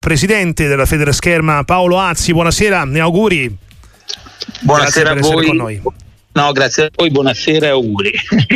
presidente 0.00 0.66
della 0.66 0.86
Federscherma 0.86 1.62
Paolo 1.64 1.98
Azzi, 2.00 2.32
buonasera 2.32 2.88
e 2.90 3.00
auguri. 3.00 3.54
Buonasera 4.60 5.10
a 5.10 5.14
voi. 5.16 5.82
No, 6.32 6.52
grazie 6.52 6.84
a 6.84 6.90
voi, 6.96 7.10
buonasera 7.10 7.66
e 7.66 7.68
auguri. 7.68 8.10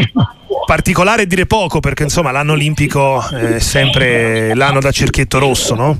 Particolare 0.65 1.27
dire 1.27 1.45
poco 1.45 1.81
perché 1.81 2.05
insomma 2.05 2.31
l'anno 2.31 2.53
olimpico 2.53 3.23
è 3.29 3.59
sempre 3.59 4.55
l'anno 4.55 4.81
da 4.81 4.91
cerchietto 4.91 5.39
rosso, 5.39 5.75
no? 5.75 5.99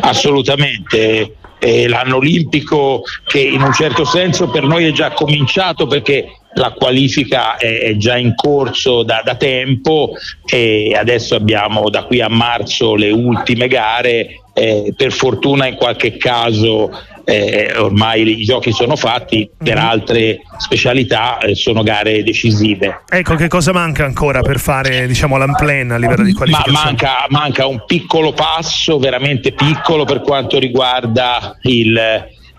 Assolutamente. 0.00 1.36
È 1.58 1.86
l'anno 1.86 2.16
olimpico 2.16 3.02
che 3.26 3.40
in 3.40 3.60
un 3.60 3.74
certo 3.74 4.06
senso 4.06 4.48
per 4.48 4.62
noi 4.62 4.86
è 4.86 4.92
già 4.92 5.10
cominciato 5.12 5.86
perché 5.86 6.28
la 6.56 6.72
qualifica 6.72 7.56
è, 7.56 7.96
già 7.96 8.16
in 8.16 8.34
corso 8.34 9.02
da, 9.02 9.20
da, 9.24 9.36
tempo 9.36 10.12
e 10.46 10.94
adesso 10.98 11.34
abbiamo 11.34 11.90
da 11.90 12.04
qui 12.04 12.20
a 12.20 12.28
marzo 12.28 12.94
le 12.94 13.10
ultime 13.10 13.68
gare. 13.68 14.40
Eh, 14.54 14.94
per 14.96 15.12
fortuna 15.12 15.66
in 15.66 15.74
qualche 15.74 16.16
caso 16.16 16.90
eh, 17.24 17.74
ormai 17.76 18.40
i 18.40 18.44
giochi 18.44 18.72
sono 18.72 18.96
fatti, 18.96 19.50
per 19.58 19.76
mhm. 19.76 19.84
altre 19.84 20.38
specialità 20.56 21.38
eh, 21.38 21.54
sono 21.54 21.82
gare 21.82 22.22
decisive. 22.22 23.02
Ecco, 23.06 23.34
che 23.34 23.48
cosa 23.48 23.72
manca 23.72 24.06
ancora 24.06 24.40
per 24.40 24.58
fare 24.58 25.06
diciamo, 25.06 25.36
l'unplan 25.36 25.90
a 25.90 25.98
livello 25.98 26.24
di 26.24 26.32
qualificazione? 26.32 26.78
Ma 26.78 26.84
manca, 26.84 27.26
manca, 27.28 27.66
un 27.66 27.84
piccolo 27.84 28.32
passo, 28.32 28.98
veramente 28.98 29.52
piccolo 29.52 30.04
per 30.04 30.22
quanto 30.22 30.58
riguarda 30.58 31.58
il, 31.62 32.00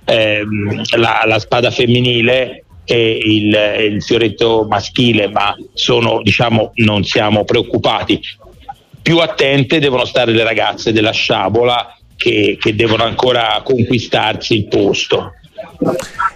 ehm, 0.05 0.81
la, 0.97 1.23
la 1.25 1.39
spada 1.39 1.71
femminile 1.71 2.61
e 2.89 3.19
il, 3.21 3.91
il, 3.91 4.01
fioretto 4.01 4.65
maschile, 4.67 5.27
ma 5.27 5.53
sono, 5.73 6.21
diciamo, 6.23 6.71
non 6.75 7.03
siamo 7.03 7.43
preoccupati. 7.43 8.17
Più 9.01 9.17
attente 9.17 9.79
devono 9.79 10.05
stare 10.05 10.31
le 10.31 10.43
ragazze 10.43 10.93
della 10.93 11.11
sciabola 11.11 11.97
che, 12.15 12.57
che 12.57 12.75
devono 12.75 13.03
ancora 13.03 13.61
conquistarsi 13.61 14.55
il 14.55 14.67
posto. 14.67 15.33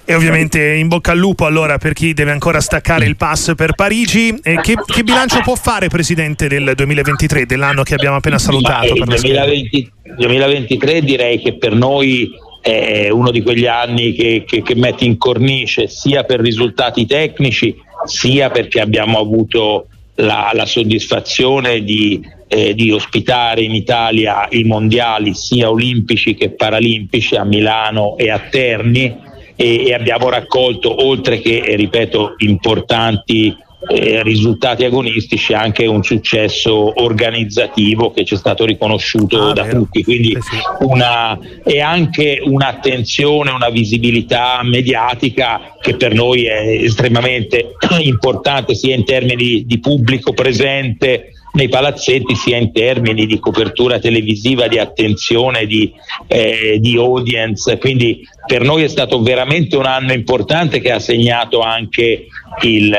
E 0.03 0.13
ovviamente 0.13 0.73
in 0.73 0.89
bocca 0.89 1.11
al 1.11 1.17
lupo 1.17 1.45
allora 1.45 1.77
per 1.77 1.93
chi 1.93 2.13
deve 2.13 2.31
ancora 2.31 2.59
staccare 2.59 3.05
il 3.05 3.15
pass 3.15 3.53
per 3.55 3.73
Parigi. 3.73 4.37
E 4.43 4.59
che, 4.61 4.75
che 4.85 5.03
bilancio 5.03 5.39
può 5.41 5.55
fare 5.55 5.87
Presidente 5.87 6.49
del 6.49 6.73
2023, 6.75 7.45
dell'anno 7.45 7.83
che 7.83 7.93
abbiamo 7.93 8.17
appena 8.17 8.37
salutato? 8.37 8.93
Il 8.93 9.03
2020, 9.05 9.91
2023 10.17 11.01
direi 11.01 11.39
che 11.39 11.55
per 11.57 11.73
noi 11.73 12.29
è 12.61 13.09
uno 13.09 13.31
di 13.31 13.41
quegli 13.41 13.65
anni 13.65 14.13
che, 14.13 14.43
che, 14.45 14.61
che 14.61 14.75
mette 14.75 15.03
in 15.03 15.17
cornice 15.17 15.87
sia 15.87 16.23
per 16.23 16.39
risultati 16.39 17.05
tecnici 17.05 17.75
sia 18.05 18.49
perché 18.49 18.79
abbiamo 18.79 19.19
avuto 19.19 19.87
la, 20.15 20.51
la 20.53 20.65
soddisfazione 20.65 21.83
di 21.83 22.21
eh, 22.53 22.75
di 22.75 22.91
ospitare 22.91 23.61
in 23.61 23.73
Italia 23.73 24.45
i 24.49 24.65
mondiali 24.65 25.33
sia 25.33 25.69
olimpici 25.69 26.35
che 26.35 26.49
paralimpici 26.49 27.37
a 27.37 27.45
Milano 27.45 28.17
e 28.17 28.29
a 28.29 28.39
Terni 28.39 29.17
e, 29.55 29.85
e 29.85 29.93
abbiamo 29.93 30.27
raccolto 30.27 31.05
oltre 31.05 31.39
che, 31.39 31.63
ripeto, 31.77 32.33
importanti 32.39 33.55
eh, 33.89 34.21
risultati 34.21 34.85
agonistici 34.85 35.53
anche 35.53 35.85
un 35.87 36.03
successo 36.03 37.01
organizzativo 37.01 38.11
che 38.11 38.23
ci 38.25 38.35
è 38.35 38.37
stato 38.37 38.65
riconosciuto 38.65 39.49
ah, 39.49 39.53
da 39.53 39.63
vero. 39.63 39.79
tutti 39.79 40.03
quindi 40.03 40.33
eh 40.33 40.41
sì. 40.41 40.57
una, 40.81 41.37
e 41.63 41.81
anche 41.81 42.41
un'attenzione 42.43 43.49
una 43.49 43.69
visibilità 43.69 44.61
mediatica 44.63 45.75
che 45.81 45.95
per 45.95 46.13
noi 46.13 46.45
è 46.45 46.83
estremamente 46.83 47.73
importante 48.03 48.75
sia 48.75 48.95
in 48.95 49.03
termini 49.03 49.65
di 49.65 49.79
pubblico 49.79 50.33
presente 50.33 51.33
nei 51.53 51.67
palazzetti 51.67 52.35
sia 52.35 52.57
in 52.57 52.71
termini 52.71 53.25
di 53.25 53.37
copertura 53.37 53.99
televisiva, 53.99 54.67
di 54.67 54.77
attenzione, 54.77 55.65
di, 55.65 55.91
eh, 56.27 56.77
di 56.79 56.95
audience. 56.95 57.77
Quindi 57.77 58.25
per 58.45 58.61
noi 58.61 58.83
è 58.83 58.87
stato 58.87 59.21
veramente 59.21 59.75
un 59.75 59.85
anno 59.85 60.13
importante 60.13 60.79
che 60.79 60.91
ha 60.91 60.99
segnato 60.99 61.59
anche 61.59 62.27
il 62.61 62.95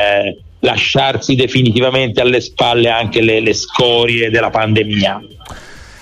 lasciarsi 0.62 1.34
definitivamente 1.34 2.20
alle 2.20 2.40
spalle 2.40 2.88
anche 2.88 3.20
le, 3.20 3.40
le 3.40 3.54
scorie 3.54 4.30
della 4.30 4.50
pandemia. 4.50 5.20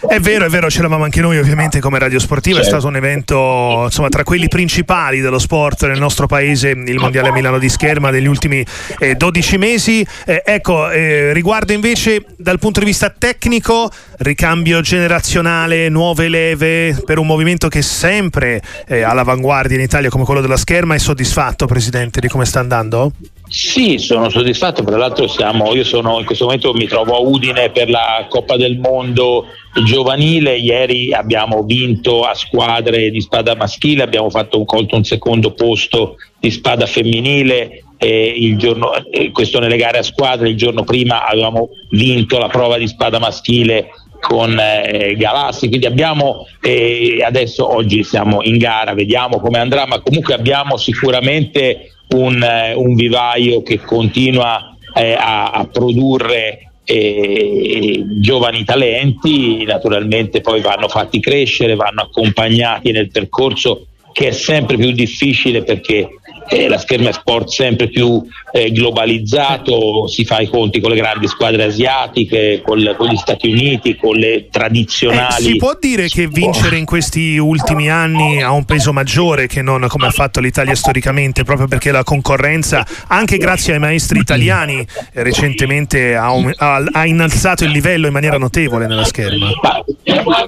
È 0.08 0.18
vero, 0.18 0.46
è 0.46 0.48
vero, 0.48 0.68
c'eravamo 0.68 1.04
anche 1.04 1.20
noi 1.20 1.38
ovviamente 1.38 1.78
come 1.78 1.98
Radio 1.98 2.18
Sportiva, 2.18 2.56
certo. 2.56 2.70
è 2.70 2.72
stato 2.72 2.88
un 2.88 2.96
evento 2.96 3.82
insomma, 3.84 4.08
tra 4.08 4.22
quelli 4.22 4.48
principali 4.48 5.20
dello 5.20 5.38
sport 5.38 5.86
nel 5.86 5.98
nostro 5.98 6.26
paese, 6.26 6.70
il 6.70 6.98
Mondiale 6.98 7.30
Milano 7.30 7.58
di 7.58 7.68
scherma 7.68 8.10
degli 8.10 8.26
ultimi 8.26 8.64
eh, 8.98 9.14
12 9.14 9.58
mesi. 9.58 10.06
Eh, 10.24 10.42
ecco, 10.42 10.90
eh, 10.90 11.34
riguardo 11.34 11.74
invece 11.74 12.24
dal 12.38 12.58
punto 12.58 12.80
di 12.80 12.86
vista 12.86 13.10
tecnico, 13.10 13.90
ricambio 14.18 14.80
generazionale, 14.80 15.90
nuove 15.90 16.30
leve 16.30 16.98
per 17.04 17.18
un 17.18 17.26
movimento 17.26 17.68
che 17.68 17.80
è 17.80 17.82
sempre 17.82 18.62
eh, 18.88 19.02
all'avanguardia 19.02 19.76
in 19.76 19.82
Italia 19.82 20.08
come 20.08 20.24
quello 20.24 20.40
della 20.40 20.56
scherma, 20.56 20.94
è 20.94 20.98
soddisfatto 20.98 21.66
Presidente 21.66 22.20
di 22.20 22.28
come 22.28 22.46
sta 22.46 22.58
andando? 22.60 23.12
Sì, 23.50 23.98
sono 23.98 24.28
soddisfatto, 24.28 24.84
tra 24.84 24.96
l'altro 24.96 25.26
siamo, 25.26 25.74
io 25.74 25.82
sono 25.82 26.20
in 26.20 26.24
questo 26.24 26.44
momento 26.44 26.72
mi 26.72 26.86
trovo 26.86 27.16
a 27.16 27.18
Udine 27.18 27.70
per 27.70 27.90
la 27.90 28.24
Coppa 28.28 28.56
del 28.56 28.78
Mondo 28.78 29.46
giovanile, 29.84 30.56
ieri 30.56 31.12
abbiamo 31.12 31.64
vinto 31.64 32.22
a 32.22 32.32
squadre 32.34 33.10
di 33.10 33.20
spada 33.20 33.56
maschile, 33.56 34.04
abbiamo 34.04 34.30
fatto 34.30 34.64
colto 34.64 34.94
un 34.94 35.02
secondo 35.02 35.52
posto 35.52 36.14
di 36.38 36.48
spada 36.52 36.86
femminile, 36.86 37.82
eh, 37.98 38.54
giorno, 38.56 38.92
questo 39.32 39.58
nelle 39.58 39.76
gare 39.76 39.98
a 39.98 40.04
squadre, 40.04 40.48
il 40.48 40.56
giorno 40.56 40.84
prima 40.84 41.26
avevamo 41.26 41.70
vinto 41.90 42.38
la 42.38 42.48
prova 42.48 42.78
di 42.78 42.86
spada 42.86 43.18
maschile 43.18 43.88
con 44.20 44.56
eh, 44.60 45.16
Galassi, 45.16 45.66
quindi 45.66 45.86
abbiamo 45.86 46.46
eh, 46.62 47.20
adesso 47.24 47.68
oggi 47.68 48.04
siamo 48.04 48.42
in 48.44 48.58
gara, 48.58 48.94
vediamo 48.94 49.40
come 49.40 49.58
andrà, 49.58 49.86
ma 49.86 50.00
comunque 50.00 50.34
abbiamo 50.34 50.76
sicuramente 50.76 51.94
un, 52.14 52.42
eh, 52.42 52.74
un 52.74 52.94
vivaio 52.94 53.62
che 53.62 53.80
continua 53.80 54.76
eh, 54.94 55.12
a, 55.12 55.50
a, 55.50 55.66
produrre 55.66 56.72
eh, 56.84 58.04
giovani 58.20 58.64
talenti, 58.64 59.64
naturalmente 59.64 60.40
poi 60.40 60.60
vanno 60.60 60.88
fatti 60.88 61.20
crescere, 61.20 61.76
vanno 61.76 62.02
accompagnati 62.02 62.90
nel 62.90 63.10
percorso 63.10 63.86
che 64.12 64.28
è 64.28 64.32
sempre 64.32 64.76
più 64.76 64.90
difficile 64.90 65.62
perché 65.62 66.08
eh, 66.48 66.68
la 66.68 66.78
scherma 66.78 67.10
è 67.10 67.12
sport 67.12 67.48
sempre 67.48 67.88
più 67.88 68.22
eh, 68.52 68.70
globalizzato, 68.72 70.06
si 70.06 70.24
fa 70.24 70.40
i 70.40 70.48
conti 70.48 70.80
con 70.80 70.90
le 70.90 70.96
grandi 70.96 71.28
squadre 71.28 71.64
asiatiche, 71.64 72.62
col, 72.64 72.94
con 72.96 73.08
gli 73.08 73.16
Stati 73.16 73.48
Uniti, 73.50 73.96
con 73.96 74.16
le 74.16 74.48
tradizionali. 74.50 75.44
Eh, 75.44 75.50
si 75.50 75.56
può 75.56 75.76
dire 75.80 76.08
che 76.08 76.26
vincere 76.26 76.76
in 76.76 76.84
questi 76.84 77.36
ultimi 77.36 77.90
anni 77.90 78.42
ha 78.42 78.50
un 78.52 78.64
peso 78.64 78.92
maggiore 78.92 79.46
che 79.46 79.62
non 79.62 79.86
come 79.88 80.06
ha 80.06 80.10
fatto 80.10 80.40
l'Italia 80.40 80.74
storicamente, 80.74 81.44
proprio 81.44 81.66
perché 81.66 81.90
la 81.90 82.04
concorrenza, 82.04 82.86
anche 83.08 83.36
grazie 83.36 83.74
ai 83.74 83.78
maestri 83.78 84.18
italiani, 84.18 84.86
recentemente 85.14 86.14
ha, 86.14 86.32
ha, 86.56 86.84
ha 86.92 87.06
innalzato 87.06 87.64
il 87.64 87.70
livello 87.70 88.06
in 88.06 88.12
maniera 88.12 88.38
notevole 88.38 88.86
nella 88.86 89.04
scherma. 89.04 89.50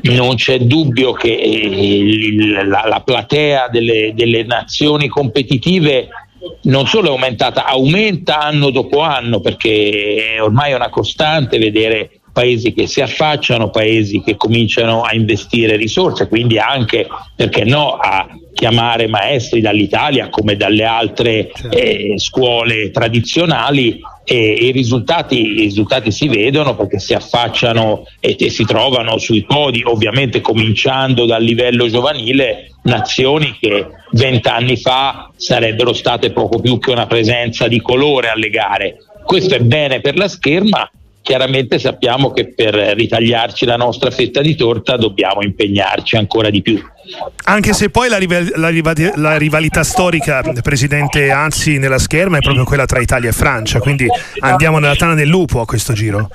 Non 0.03 0.35
c'è 0.37 0.59
dubbio 0.59 1.13
che 1.13 1.33
eh, 1.33 2.65
la, 2.65 2.87
la 2.87 3.01
platea 3.01 3.69
delle, 3.69 4.13
delle 4.15 4.45
nazioni 4.45 5.09
competitive 5.09 5.82
Brasile 5.83 6.09
non 6.63 6.87
solo 6.87 7.09
è 7.09 7.11
aumentata, 7.11 7.67
aumenta 7.67 8.41
anno 8.41 8.71
dopo 8.71 9.01
anno 9.01 9.41
perché 9.41 10.39
ormai 10.41 10.73
è 10.73 10.75
una 10.75 10.89
costante 10.89 11.59
vedere 11.59 12.21
paesi 12.33 12.73
che 12.73 12.87
si 12.87 13.01
affacciano, 13.01 13.71
paesi 13.71 14.23
che 14.23 14.37
cominciano 14.37 15.03
a 15.03 15.15
investire 15.15 15.77
risorse, 15.77 16.29
quindi 16.29 16.59
anche, 16.59 17.07
perché 17.37 17.65
no, 17.65 17.93
a 17.93 18.27
chiamare 18.63 19.09
maestri 19.09 19.61
dall'Italia 19.61 20.29
come 20.29 20.55
dalle 20.55 20.85
altre 20.85 21.51
certo. 21.53 21.77
eh, 21.77 22.15
scuole 22.17 22.93
tradizionali 22.93 23.99
e 24.25 24.53
i 24.53 24.71
risultati, 24.71 25.41
i 25.41 25.63
risultati, 25.63 26.13
si 26.13 26.29
vedono 26.29 26.77
perché 26.77 27.01
si 27.01 27.13
affacciano 27.13 28.05
e, 28.21 28.37
e 28.39 28.51
si 28.51 28.65
trovano 28.65 29.19
sui 29.19 29.43
podi, 29.43 29.83
ovviamente 29.85 30.41
cominciando 30.41 31.27
dal 31.27 31.43
livello 31.43 31.89
giovanile, 31.89 32.71
nazioni 32.85 33.57
che 33.59 33.85
vent'anni 34.13 34.77
fa 34.77 35.29
sarebbero 35.35 35.93
state 35.93 36.31
poco 36.31 36.61
più 36.61 36.79
che 36.79 36.93
una 36.93 37.07
presenza 37.07 37.67
di 37.67 37.81
colore 37.81 38.29
alle 38.29 38.49
gare. 38.49 38.99
Questo 39.25 39.57
è 39.57 39.61
bene 39.61 40.01
per 40.01 40.17
la 40.17 40.29
scherma, 40.29 40.89
chiaramente 41.23 41.79
sappiamo 41.79 42.33
che 42.33 42.53
per 42.53 42.75
ritagliarci 42.75 43.65
la 43.65 43.77
nostra 43.77 44.11
fetta 44.11 44.41
di 44.41 44.55
torta 44.55 44.97
dobbiamo 44.97 45.43
impegnarci 45.43 46.17
ancora 46.17 46.51
di 46.51 46.61
più. 46.61 46.83
Anche 47.45 47.73
se 47.73 47.91
poi 47.91 48.09
la, 48.09 48.19
rival- 48.19 48.53
la, 48.57 48.69
rival- 48.69 49.13
la, 49.17 49.37
rivalità 49.37 49.83
storica, 49.83 50.43
Presidente 50.63 51.31
Anzi, 51.31 51.79
nella 51.79 51.99
scherma 51.99 52.39
è 52.39 52.41
proprio 52.41 52.65
quella 52.65 52.87
tra 52.87 53.01
Italia 53.01 53.31
e 53.31 53.33
Francia, 53.33 53.79
quindi 53.81 54.07
andiamo 54.41 54.79
nella 54.79 54.97
tana 54.97 55.15
del 55.15 55.29
lupo 55.29 55.61
a 55.61 55.67
questo 55.67 55.93
giro. 55.93 56.29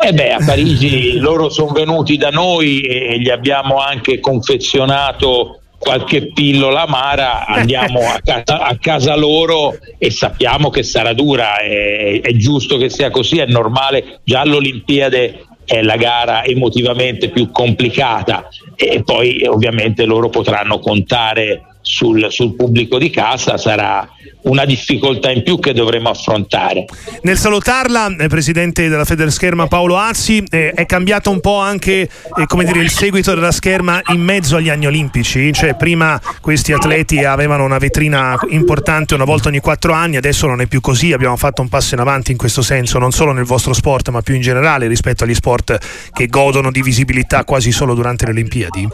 Eh 0.00 0.12
beh, 0.12 0.32
a 0.32 0.44
Parigi 0.44 1.18
loro 1.18 1.48
sono 1.48 1.72
venuti 1.72 2.16
da 2.16 2.30
noi 2.30 2.80
e 2.80 3.18
gli 3.20 3.30
abbiamo 3.30 3.78
anche 3.78 4.20
confezionato 4.20 5.60
qualche 5.78 6.32
pillola 6.32 6.82
amara, 6.82 7.46
andiamo 7.46 8.00
a 8.00 8.20
casa, 8.22 8.60
a 8.60 8.76
casa, 8.78 9.16
loro 9.16 9.76
e 9.96 10.10
sappiamo 10.10 10.70
che 10.70 10.82
sarà 10.82 11.12
dura, 11.12 11.58
è, 11.58 12.20
è, 12.20 12.32
giusto 12.34 12.76
che 12.76 12.90
sia 12.90 13.10
così, 13.10 13.38
è 13.38 13.46
normale, 13.46 14.20
già 14.24 14.40
all'Olimpiade 14.40 15.44
è 15.64 15.82
la 15.82 15.96
gara 15.96 16.44
emotivamente 16.44 17.28
più 17.28 17.50
complicata 17.50 18.48
e 18.74 19.02
poi 19.04 19.44
ovviamente 19.46 20.04
loro 20.04 20.30
potranno 20.30 20.78
contare 20.78 21.76
sul, 21.88 22.26
sul 22.28 22.54
pubblico 22.54 22.98
di 22.98 23.08
casa 23.08 23.56
sarà 23.56 24.06
una 24.42 24.66
difficoltà 24.66 25.30
in 25.30 25.42
più 25.42 25.58
che 25.58 25.72
dovremo 25.72 26.10
affrontare. 26.10 26.84
Nel 27.22 27.38
salutarla, 27.38 28.14
eh, 28.16 28.28
presidente 28.28 28.88
della 28.88 29.06
Federscherma 29.06 29.66
Paolo 29.68 29.96
Azzi, 29.96 30.44
eh, 30.50 30.72
è 30.72 30.84
cambiato 30.84 31.30
un 31.30 31.40
po' 31.40 31.58
anche 31.58 32.02
eh, 32.02 32.64
dire, 32.64 32.80
il 32.80 32.90
seguito 32.90 33.34
della 33.34 33.50
scherma 33.50 34.02
in 34.08 34.20
mezzo 34.20 34.56
agli 34.56 34.68
anni 34.68 34.86
olimpici, 34.86 35.50
cioè 35.52 35.76
prima 35.76 36.20
questi 36.42 36.72
atleti 36.72 37.24
avevano 37.24 37.64
una 37.64 37.78
vetrina 37.78 38.38
importante 38.50 39.14
una 39.14 39.24
volta 39.24 39.48
ogni 39.48 39.60
quattro 39.60 39.92
anni, 39.94 40.16
adesso 40.16 40.46
non 40.46 40.60
è 40.60 40.66
più 40.66 40.80
così, 40.80 41.12
abbiamo 41.12 41.36
fatto 41.36 41.62
un 41.62 41.68
passo 41.68 41.94
in 41.94 42.00
avanti 42.00 42.32
in 42.32 42.36
questo 42.36 42.60
senso, 42.60 42.98
non 42.98 43.12
solo 43.12 43.32
nel 43.32 43.44
vostro 43.44 43.72
sport 43.72 44.10
ma 44.10 44.20
più 44.20 44.34
in 44.34 44.42
generale 44.42 44.86
rispetto 44.88 45.24
agli 45.24 45.34
sport 45.34 45.78
che 46.12 46.26
godono 46.26 46.70
di 46.70 46.82
visibilità 46.82 47.44
quasi 47.44 47.72
solo 47.72 47.94
durante 47.94 48.26
le 48.26 48.32
Olimpiadi? 48.32 48.88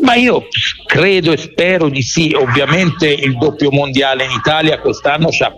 Ma 0.00 0.14
io 0.14 0.46
credo 0.84 1.32
e 1.32 1.36
spero 1.36 1.88
di 1.88 2.02
sì, 2.02 2.34
ovviamente 2.34 3.08
il 3.08 3.36
doppio 3.36 3.70
mondiale 3.70 4.24
in 4.24 4.30
Italia 4.30 4.78
quest'anno 4.78 5.30
ci 5.30 5.42
ha 5.42 5.54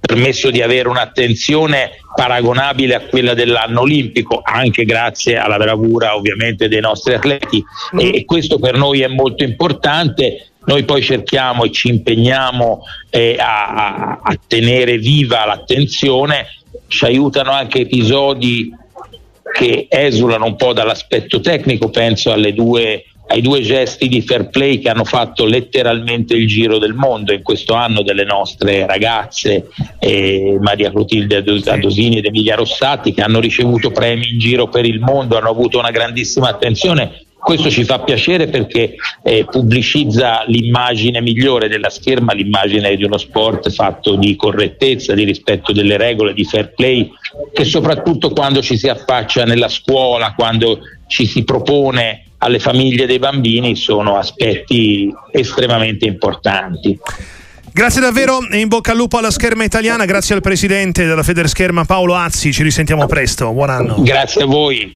permesso 0.00 0.50
di 0.50 0.60
avere 0.60 0.88
un'attenzione 0.88 1.90
paragonabile 2.14 2.94
a 2.94 3.00
quella 3.00 3.34
dell'anno 3.34 3.82
olimpico, 3.82 4.40
anche 4.42 4.84
grazie 4.84 5.36
alla 5.36 5.56
bravura 5.56 6.16
ovviamente 6.16 6.68
dei 6.68 6.80
nostri 6.80 7.14
atleti. 7.14 7.62
E 7.98 8.24
questo 8.24 8.58
per 8.58 8.76
noi 8.76 9.02
è 9.02 9.08
molto 9.08 9.44
importante. 9.44 10.46
Noi 10.64 10.84
poi 10.84 11.02
cerchiamo 11.02 11.64
e 11.64 11.70
ci 11.70 11.88
impegniamo 11.88 12.82
eh, 13.08 13.36
a, 13.38 14.20
a 14.22 14.38
tenere 14.46 14.98
viva 14.98 15.46
l'attenzione, 15.46 16.46
ci 16.86 17.04
aiutano 17.04 17.50
anche 17.50 17.80
episodi 17.80 18.70
che 19.52 19.86
esulano 19.88 20.44
un 20.44 20.56
po' 20.56 20.72
dall'aspetto 20.72 21.40
tecnico, 21.40 21.90
penso 21.90 22.30
alle 22.30 22.52
due 22.52 23.04
ai 23.30 23.40
due 23.42 23.60
gesti 23.60 24.08
di 24.08 24.22
fair 24.22 24.48
play 24.48 24.80
che 24.80 24.88
hanno 24.88 25.04
fatto 25.04 25.44
letteralmente 25.44 26.34
il 26.34 26.48
giro 26.48 26.78
del 26.78 26.94
mondo 26.94 27.32
in 27.32 27.42
questo 27.42 27.74
anno 27.74 28.02
delle 28.02 28.24
nostre 28.24 28.86
ragazze 28.86 29.68
eh, 30.00 30.58
Maria 30.60 30.90
Clotilde 30.90 31.36
Adosini 31.36 32.18
ed 32.18 32.24
Emilia 32.24 32.56
Rossatti 32.56 33.12
che 33.12 33.22
hanno 33.22 33.38
ricevuto 33.38 33.92
premi 33.92 34.28
in 34.30 34.38
giro 34.40 34.68
per 34.68 34.84
il 34.84 34.98
mondo, 34.98 35.38
hanno 35.38 35.48
avuto 35.48 35.78
una 35.78 35.92
grandissima 35.92 36.48
attenzione. 36.48 37.24
Questo 37.38 37.70
ci 37.70 37.84
fa 37.84 38.00
piacere 38.00 38.48
perché 38.48 38.96
eh, 39.22 39.46
pubblicizza 39.48 40.42
l'immagine 40.46 41.22
migliore 41.22 41.68
della 41.68 41.88
scherma, 41.88 42.34
l'immagine 42.34 42.96
di 42.96 43.04
uno 43.04 43.16
sport 43.16 43.70
fatto 43.70 44.16
di 44.16 44.36
correttezza, 44.36 45.14
di 45.14 45.24
rispetto 45.24 45.72
delle 45.72 45.96
regole, 45.96 46.34
di 46.34 46.44
fair 46.44 46.74
play, 46.74 47.10
che 47.52 47.64
soprattutto 47.64 48.30
quando 48.30 48.60
ci 48.60 48.76
si 48.76 48.88
affaccia 48.88 49.44
nella 49.44 49.68
scuola, 49.68 50.34
quando 50.34 50.80
ci 51.06 51.26
si 51.26 51.44
propone 51.44 52.24
alle 52.42 52.58
famiglie 52.58 53.06
dei 53.06 53.18
bambini 53.18 53.76
sono 53.76 54.16
aspetti 54.16 55.12
estremamente 55.30 56.06
importanti. 56.06 56.98
Grazie 57.72 58.00
davvero 58.00 58.40
e 58.50 58.58
in 58.58 58.68
bocca 58.68 58.90
al 58.90 58.96
lupo 58.96 59.18
alla 59.18 59.30
scherma 59.30 59.62
italiana, 59.62 60.04
grazie 60.04 60.34
al 60.34 60.40
presidente 60.40 61.06
della 61.06 61.22
Federscherma 61.22 61.84
Paolo 61.84 62.16
Azzi, 62.16 62.52
ci 62.52 62.62
risentiamo 62.62 63.06
presto, 63.06 63.52
buon 63.52 63.70
anno. 63.70 64.02
Grazie 64.02 64.42
a 64.42 64.46
voi. 64.46 64.88